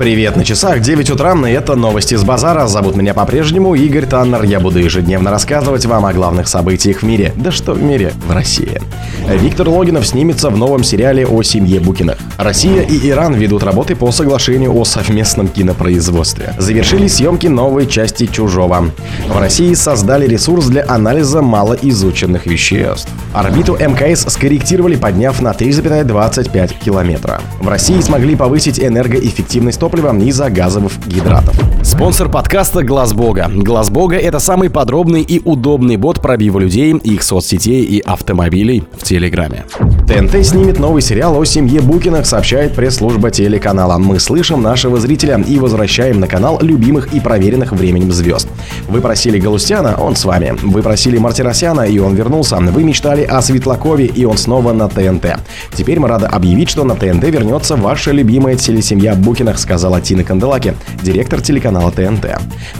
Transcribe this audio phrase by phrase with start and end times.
[0.00, 2.66] Привет, на часах 9 утра, и это новости с базара.
[2.66, 4.44] Зовут меня по-прежнему Игорь Таннер.
[4.44, 7.34] Я буду ежедневно рассказывать вам о главных событиях в мире.
[7.36, 8.80] Да что в мире, в России.
[9.28, 12.16] Виктор Логинов снимется в новом сериале о семье Букиных.
[12.38, 16.54] Россия и Иран ведут работы по соглашению о совместном кинопроизводстве.
[16.56, 18.86] Завершились съемки новой части «Чужого».
[19.28, 23.10] В России создали ресурс для анализа малоизученных веществ.
[23.34, 27.42] Орбиту МКС скорректировали, подняв на 3,25 километра.
[27.60, 31.54] В России смогли повысить энергоэффективность топлива из-за газовых гидратов.
[31.82, 33.50] Спонсор подкаста Глаз Бога.
[33.52, 39.02] Глаз Бога это самый подробный и удобный бот пробива людей, их соцсетей и автомобилей в
[39.02, 39.64] Телеграме.
[40.06, 43.98] ТНТ снимет новый сериал о семье Букиных, сообщает пресс-служба телеканала.
[43.98, 48.48] Мы слышим нашего зрителя и возвращаем на канал любимых и проверенных временем звезд.
[48.88, 50.54] Вы просили Галустяна, он с вами.
[50.62, 52.56] Вы просили Мартиросяна, и он вернулся.
[52.56, 55.38] Вы мечтали о Светлакове, и он снова на ТНТ.
[55.74, 60.74] Теперь мы рады объявить, что на ТНТ вернется ваша любимая телесемья Букиных, сказала Тина Канделаки,
[61.02, 62.26] директор телеканала ТНТ.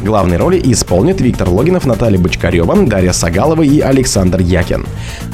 [0.03, 4.85] Главные роли исполнят Виктор Логинов, Наталья Бочкарева, Дарья Сагалова и Александр Якин.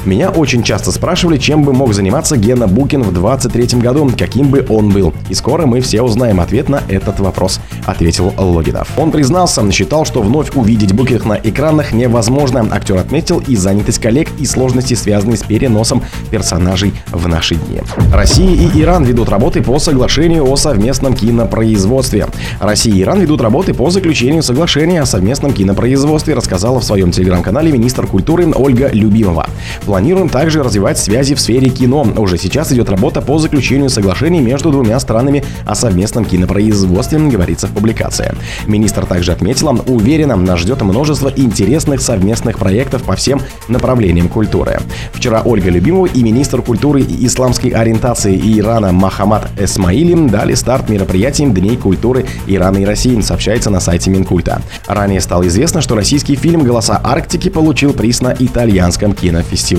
[0.07, 4.65] Меня очень часто спрашивали, чем бы мог заниматься Гена Букин в 23 году, каким бы
[4.69, 5.13] он был.
[5.27, 8.87] И скоро мы все узнаем ответ на этот вопрос, ответил Логинов.
[8.97, 12.65] Он признался, считал, что вновь увидеть Букиных на экранах невозможно.
[12.71, 17.81] Актер отметил и занятость коллег, и сложности, связанные с переносом персонажей в наши дни.
[18.13, 22.27] Россия и Иран ведут работы по соглашению о совместном кинопроизводстве.
[22.61, 27.73] Россия и Иран ведут работы по заключению соглашения о совместном кинопроизводстве, рассказала в своем телеграм-канале
[27.73, 29.49] министр культуры Ольга Любимова.
[29.97, 32.05] Планируем также развивать связи в сфере кино.
[32.17, 37.71] Уже сейчас идет работа по заключению соглашений между двумя странами о совместном кинопроизводстве, говорится в
[37.71, 38.35] публикации.
[38.67, 44.79] Министр также отметила, уверена, нас ждет множество интересных совместных проектов по всем направлениям культуры.
[45.13, 51.55] Вчера Ольга Любимова и министр культуры и исламской ориентации Ирана Махамад Эсмаили дали старт мероприятиям
[51.55, 54.61] Дней культуры Ирана и России, сообщается на сайте Минкульта.
[54.85, 59.76] Ранее стало известно, что российский фильм «Голоса Арктики» получил приз на итальянском кинофестивале.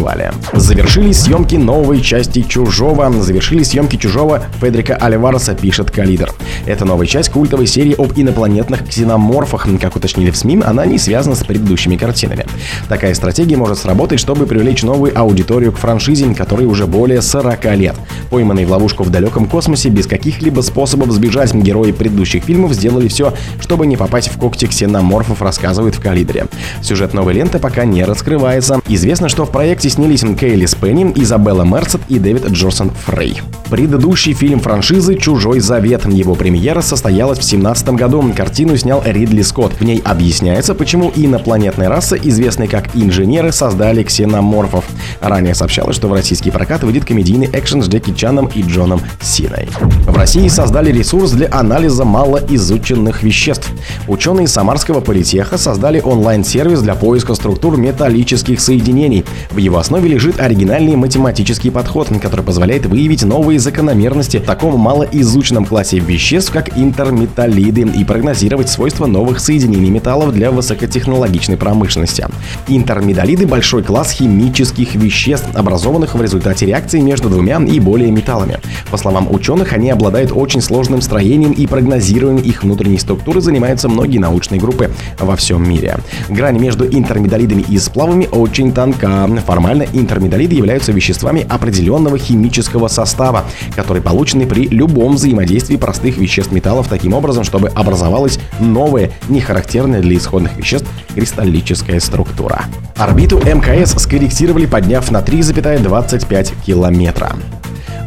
[0.52, 3.12] Завершились съемки новой части «Чужого».
[3.20, 6.32] Завершились съемки «Чужого» Федрика Альвареса, пишет Калидер.
[6.66, 9.66] Это новая часть культовой серии об инопланетных ксеноморфах.
[9.80, 12.46] Как уточнили в СМИ, она не связана с предыдущими картинами.
[12.88, 17.96] Такая стратегия может сработать, чтобы привлечь новую аудиторию к франшизе, которой уже более 40 лет.
[18.30, 23.32] Пойманные в ловушку в далеком космосе без каких-либо способов сбежать герои предыдущих фильмов сделали все,
[23.60, 26.46] чтобы не попасть в когти ксеноморфов, рассказывает в Калибре.
[26.82, 28.80] Сюжет новой ленты пока не раскрывается.
[28.88, 33.40] Известно, что в проекте снялись Кейли Спенни, Изабелла Мерцет и Дэвид Джорсон Фрей.
[33.70, 36.06] Предыдущий фильм франшизы «Чужой завет».
[36.06, 38.32] Его премьера состоялась в 2017 году.
[38.34, 39.72] Картину снял Ридли Скотт.
[39.78, 44.84] В ней объясняется, почему инопланетные расы, известные как инженеры, создали ксеноморфов.
[45.20, 49.68] Ранее сообщалось, что в российский прокат выйдет комедийный экшен с Джеки Чаном и Джоном Синой.
[50.06, 53.70] В России создали ресурс для анализа малоизученных веществ.
[54.06, 59.24] Ученые Самарского политеха создали онлайн-сервис для поиска структур металлических соединений.
[59.50, 65.64] В его основе лежит оригинальный математический подход, который позволяет выявить новые закономерности в таком малоизученном
[65.64, 72.26] классе веществ, как интерметаллиды, и прогнозировать свойства новых соединений металлов для высокотехнологичной промышленности.
[72.66, 78.58] Интермедалиды– большой класс химических веществ, образованных в результате реакции между двумя и более металлами.
[78.90, 84.18] По словам ученых, они обладают очень сложным строением и прогнозированием их внутренней структуры занимаются многие
[84.18, 85.98] научные группы во всем мире.
[86.28, 89.28] Грань между интермедалидами и сплавами очень тонка.
[89.46, 96.88] Формально интермедалиды являются веществами определенного химического состава, которые получены при любом взаимодействии простых веществ металлов
[96.88, 102.64] таким образом, чтобы образовалась новая, не характерная для исходных веществ кристаллическая структура.
[102.96, 107.32] Орбиту МКС скорректировали, подняв на 3,25 километра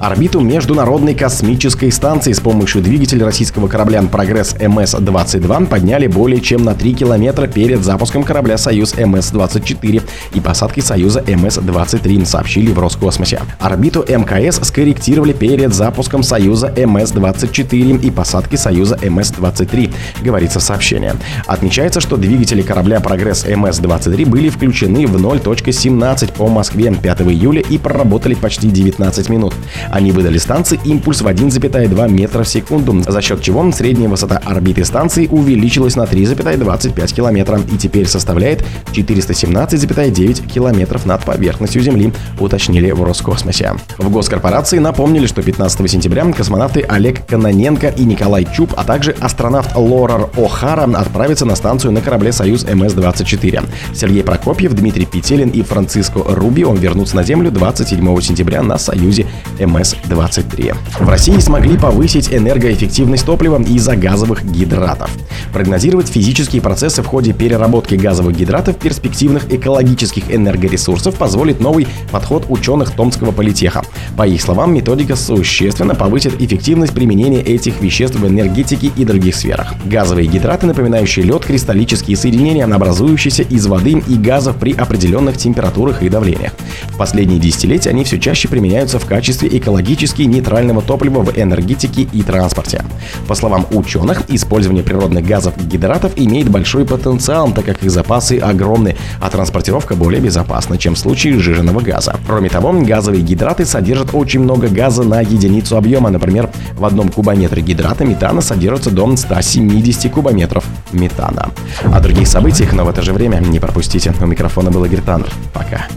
[0.02, 6.74] орбиту Международной космической станции с помощью двигателя российского корабля «Прогресс МС-22» подняли более чем на
[6.74, 10.02] 3 километра перед запуском корабля «Союз МС-24»
[10.34, 13.42] и посадкой «Союза МС-23», сообщили в Роскосмосе.
[13.60, 19.94] Орбиту МКС скорректировали перед запуском «Союза МС-24» и посадкой «Союза МС-23»,
[20.24, 21.14] говорится в сообщении.
[21.46, 27.78] Отмечается, что двигатели корабля «Прогресс МС-23» были включены в 0.17 по Москве 5 июля и
[27.78, 29.54] проработали почти 19 минут.
[29.92, 34.86] Они выдали станции импульс в 1,2 метра в секунду, за счет чего средняя высота орбиты
[34.86, 43.04] станции увеличилась на 3,25 километра и теперь составляет 417,9 километров над поверхностью Земли, уточнили в
[43.04, 43.74] Роскосмосе.
[43.98, 49.76] В госкорпорации напомнили, что 15 сентября космонавты Олег Каноненко и Николай Чуб, а также астронавт
[49.76, 53.64] Лорар О'Хара отправятся на станцию на корабле «Союз МС-24».
[53.94, 59.28] Сергей Прокопьев, Дмитрий Петелин и Франциско Рубио вернутся на Землю 27 сентября на «Союзе
[59.60, 60.76] МС МС-23.
[61.00, 65.10] В России смогли повысить энергоэффективность топлива из-за газовых гидратов.
[65.54, 72.92] Прогнозировать физические процессы в ходе переработки газовых гидратов перспективных экологических энергоресурсов позволит новый подход ученых
[72.92, 73.82] Томского политеха.
[74.16, 79.74] По их словам, методика существенно повысит эффективность применения этих веществ в энергетике и других сферах.
[79.86, 86.10] Газовые гидраты, напоминающие лед, кристаллические соединения, образующиеся из воды и газов при определенных температурах и
[86.10, 86.54] давлениях.
[86.90, 92.24] В последние десятилетия они все чаще применяются в качестве экологически нейтрального топлива в энергетике и
[92.24, 92.84] транспорте.
[93.28, 98.96] По словам ученых, использование природных газов гидратов имеет большой потенциал, так как их запасы огромны,
[99.22, 102.16] а транспортировка более безопасна, чем в случае сжиженного газа.
[102.28, 106.10] Кроме того, газовые гидраты содержат очень много газа на единицу объема.
[106.10, 111.52] Например, в одном кубометре гидрата метана содержится до 170 кубометров метана.
[111.84, 114.14] О других событиях, но в это же время не пропустите.
[114.20, 115.30] У микрофона был Игорь Таннер.
[115.54, 115.88] Пока.